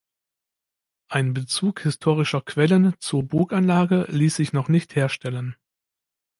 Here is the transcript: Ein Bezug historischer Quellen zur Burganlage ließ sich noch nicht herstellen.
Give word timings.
Ein 1.09 1.35
Bezug 1.35 1.81
historischer 1.81 2.41
Quellen 2.41 2.95
zur 2.97 3.21
Burganlage 3.21 4.07
ließ 4.09 4.35
sich 4.35 4.51
noch 4.51 4.67
nicht 4.67 4.95
herstellen. 4.95 5.55